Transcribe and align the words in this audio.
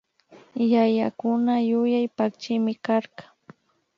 Yayakuna 0.73 1.53
yuyay 1.69 2.07
pakchimi 2.17 2.73
karka 2.85 3.23